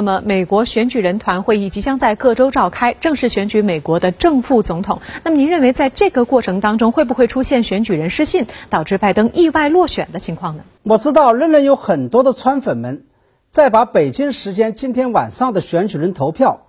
[0.00, 5.02] 那么，美国选举人团会议即将在各州召开，正式选举美国的正副总统。
[5.24, 10.62] 那么，您认为在这个过程当中，会不会出现选举人失信，导致拜登意外落选的情况呢？
[10.84, 13.04] 我知道，仍然有很多的川粉们
[13.50, 16.62] 在把北京时间今天晚上的选举人投票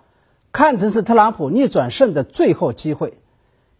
[0.51, 3.13] 看成是特朗普逆转胜的最后机会。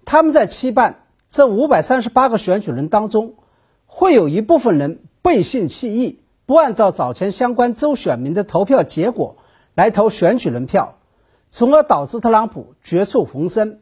[0.06, 3.34] 他们在期盼这五百三十八个选举人当中，
[3.86, 9.36] 会有一部分人背信弃义，不按照早前相关州选民的投票结果。
[9.76, 10.98] 来投选举人票，
[11.50, 13.80] 从而导致特朗普绝处逢生。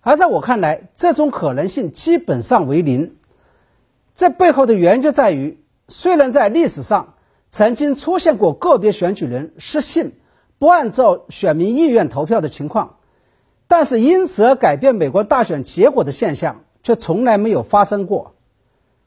[0.00, 3.16] 而在我看来，这种可能性基本上为零。
[4.14, 7.14] 这背后的原因就在于，虽然在历史上
[7.50, 10.12] 曾经出现过个别选举人失信、
[10.58, 12.96] 不按照选民意愿投票的情况，
[13.68, 18.34] 但是因此而改变美国大选结果的现象却从来没有发生过。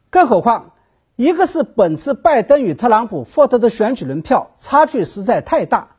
[0.09, 0.73] 更何况，
[1.20, 5.98] 一个是本次拜登与特朗普获得的选举人票差距实在太大，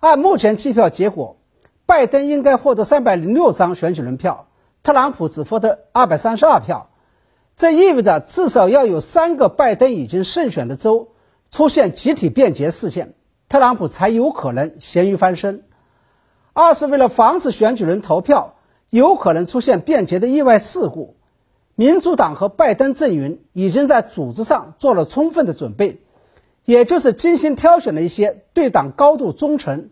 [0.00, 1.36] 按目前计票结果，
[1.84, 4.48] 拜登应该获得三百零六张选举人票，
[4.82, 6.88] 特朗普只获得二百三十二票，
[7.54, 11.08] 这意味着至少要有三个拜登已经胜选的州
[11.50, 13.12] 出现集体变节事件，
[13.50, 15.64] 特朗普才有可能咸鱼翻身。
[16.54, 18.54] 二是为了防止选举人投票
[18.88, 21.17] 有可能出现变节的意外事故。
[21.80, 26.00] 民主党和拜登阵营已经在组织上做了充分的准备，
[26.64, 29.90] 也就是精心挑选了一些对党高度忠诚、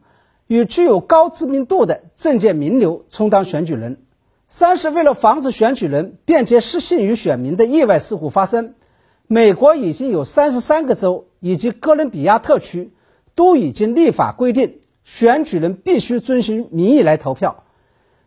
[0.49, 3.99] 与具有高知名度的政界名流充当选举人。
[4.49, 8.75] 三是为了防止选举人便捷失信于选民的意外事故发生，
[9.29, 12.91] 美国已经有三十三个州以及哥伦比亚特区
[13.37, 17.63] 都已经立法规定，选举人必须遵循民意来投票，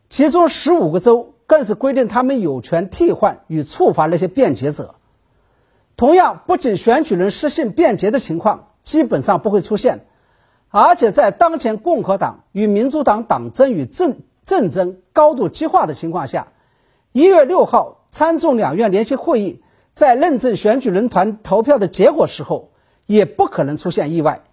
[0.10, 1.34] 其中十五个州。
[1.50, 4.94] 更是规定他们有权替换与处罚那些辩解者。
[5.97, 10.06] 同样，不仅选举人失信辩解的情况基本上不会出现，
[10.69, 16.50] 而且在当前共和党与民主党党争与政政争高度激化的情况下，
[17.14, 22.69] 一月六号参众两院联席会议在认证选举人团投票的结果时候，
[23.07, 24.44] 也不可能出现意外。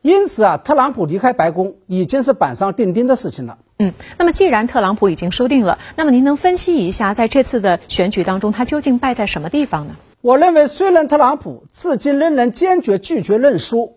[0.00, 3.58] 因此啊，特朗普离开白宫已经是板上钉钉的事情了。
[3.82, 9.96] 嗯，那么既然特朗普已经输定了，那么您能分析一下，在这次的选举当中，他究竟败在什么地方呢？
[10.20, 13.96] 我认为，虽然特朗普至今仍然坚决拒绝认输，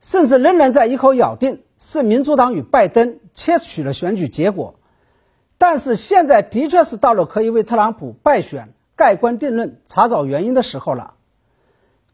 [0.00, 4.74] 甚至仍然在一口咬定是民主党与拜登窃取了选举结果，
[5.58, 11.14] 但是现在的确是到了可以为特朗普败选盖棺定论、查找原因的时候了。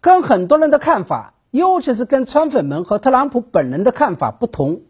[0.02, 4.82] 跟很多人的看法，尤其是跟川粉们和特朗普本人的看法不同。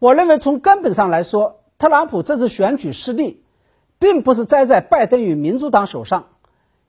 [0.00, 3.44] 我认为，从根本上来说，特朗普这次选举失利，
[3.98, 6.28] 并不是栽在拜登与民主党手上，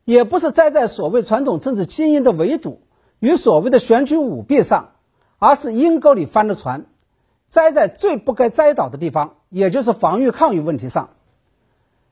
[0.06, 2.80] 也不是栽在所谓传统政治精英的围堵
[3.20, 4.92] 与所谓的选举舞弊上，
[5.40, 6.86] 而是阴沟里翻了船，
[7.50, 11.10] 栽在最不该栽倒的地方，也就是防御抗御问题上。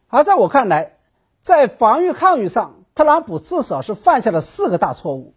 [0.10, 0.98] 而在我看来，
[1.40, 5.34] 在防御抗御上，特朗普至少是犯下了四个大错误：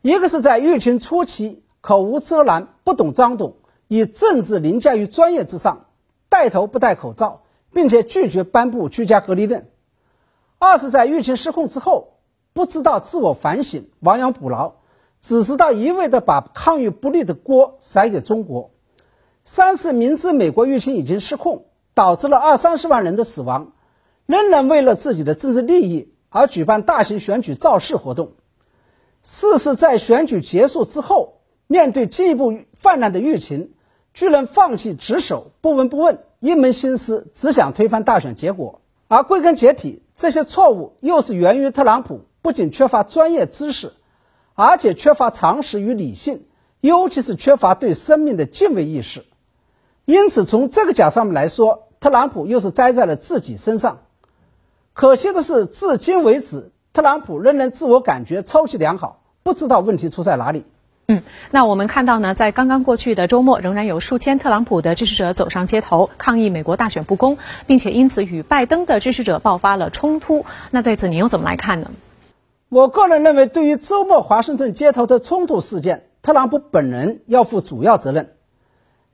[0.00, 3.56] 一个是在疫情初期口无遮拦、不懂装懂。
[3.88, 5.86] 以政治凌驾于专业之上，
[6.28, 7.42] 带头不戴口罩，
[7.72, 9.60] 并且拒绝颁布居家隔离令；
[10.58, 12.14] 二是，在疫情失控之后，
[12.52, 14.72] 不知道自我反省、亡羊补牢，
[15.20, 18.70] 只知道一味的把抗疫不利的锅甩给中国；
[19.44, 23.72] 三是明知美国疫情已经失控，导致了二三十万人的死亡，
[24.26, 28.30] 仍然为了自己的政治利益而举办大型选举造势活动；
[29.22, 33.74] 四是，在选举结束之后，面对进一步泛滥的疫情。
[34.16, 38.80] 居然放弃职守，不闻不问，一门心思只想推翻大选结果。
[39.08, 43.92] 而归根结底，这些错误又是源于特朗普不仅缺乏专业知识，
[44.54, 46.46] 而且缺乏常识与理性，
[46.80, 49.22] 尤其是缺乏对生命的敬畏意识。
[50.06, 53.98] 因此，从这个角上面来说，特朗普又是栽在了自己身上。
[54.94, 60.64] 可惜的是，至今为止，特朗普仍然自我感觉超级良好，不知道问题出在哪里。
[61.08, 61.22] 嗯，
[61.52, 70.44] 那我们看到呢，在刚刚过去的周末，仍然有数千特朗普的支持者走上街头抗议美国大选不公，并且因此与拜登的支持者爆发了冲突。
[70.72, 71.92] 那对此您又怎么来看呢？
[72.68, 78.32] 我个人认为，对于周末华盛顿街头的冲突事件，特朗普本人要负主要责任。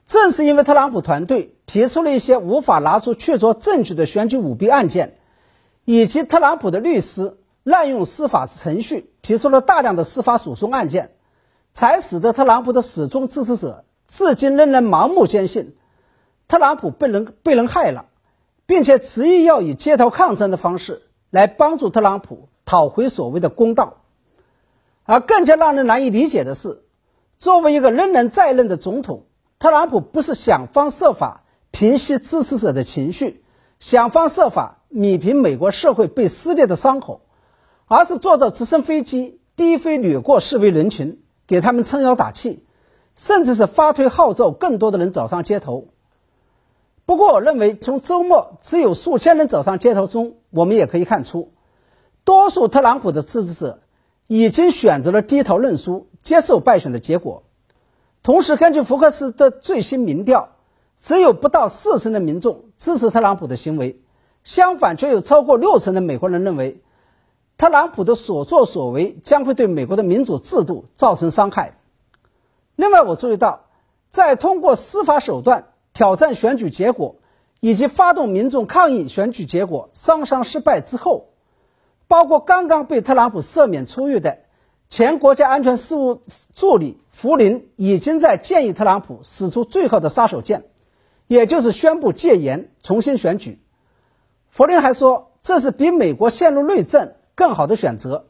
[0.07, 5.17] 正是因为特朗普团队提出了一些无法拿出确凿证据的选举舞弊案件，
[5.85, 11.11] 以及特朗普的律师滥用司法程序提出了大量的司法诉讼案件。
[11.73, 15.75] 才使得特朗普的始终支持者至今仍然盲目坚信，
[16.47, 18.07] 特朗普被人被人害了，
[18.67, 23.99] 并且执意要以街头抗争的方式来帮助特朗普讨回所谓的公道。
[25.05, 26.83] 而更加让人难以理解的是，
[27.39, 29.25] 作为一个仍然在任的总统，
[29.59, 33.43] 特朗普不是想方设法平息支持者的情绪，
[33.81, 37.23] 想方设法弭平美国社会被撕裂的伤口，
[37.87, 42.65] 而是坐着直升飞机低飞掠过示威人群，给他们撑腰打气，
[43.15, 45.89] 甚至是发推号召更多的人走上街头。
[47.05, 51.53] 不过，我认为从周末只有数千人走上街头中，我们也可以看出，
[52.25, 53.81] 多数特朗普的支持者
[54.29, 57.43] 已经选择了低头认输，接受败选的结果。
[58.23, 60.51] 同时，根据福克斯的最新民调，
[61.01, 64.01] 只有不到四成的民众支持特朗普的行为，
[64.45, 66.81] 相反，却有超过六成的美国人认为，
[67.63, 71.79] 特朗普的所作所为将会对美国的民主制度造成伤害。
[72.75, 73.67] 另外，我注意到，
[74.11, 75.69] 在通过司法手段。
[75.93, 77.15] 挑战选举结果，
[77.61, 81.29] 以及发动民众抗议选举结果双双失败之后，
[82.09, 84.39] 包括刚刚被特朗普赦免出狱的
[84.89, 86.23] 前国家安全事务
[86.53, 90.63] 助理福林，已经在建议特朗普使出最后的杀手锏，
[91.29, 93.61] 也就是宣布戒严、重新选举。
[94.51, 98.27] 福林还说，这是比美国陷入内政更好的选择。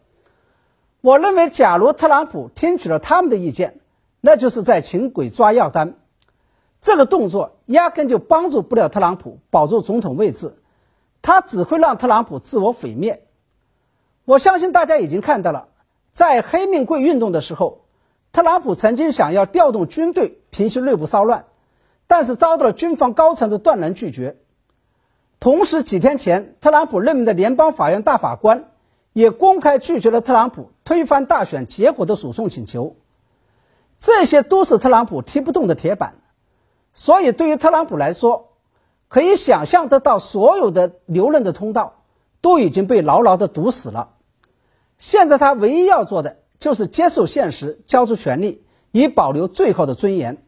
[1.00, 3.81] 我认为，假如特朗普听取了他们的意见，
[4.20, 5.94] 那就是在请鬼抓药单。
[6.81, 10.56] 这个动作压根就帮助不了特朗普保住总统位置，
[11.22, 13.25] 他只会让特朗普自我毁灭。
[14.25, 15.69] 我相信大家已经看到了，
[16.12, 17.84] 在黑命贵运动的时候，
[18.32, 21.46] 特朗普曾经想要调动军队平息内部骚乱，
[22.06, 24.37] 但是遭到了军方高层的断然拒绝。
[25.38, 28.72] 同时，几天前，特朗普任命的联邦法院大法官
[29.12, 32.97] 也公开拒绝了特朗普推翻大选结果的诉讼请求。
[33.99, 36.14] 这些都是特朗普踢不动的铁板。
[36.93, 38.50] 所以，对于特朗普来说，
[39.09, 42.03] 可以想象得到，所有的留任的通道
[42.41, 44.11] 都已经被牢牢的堵死了。
[44.99, 50.44] 现在，他唯一要做的就是接受现实，交出权力，以保留最后的尊严。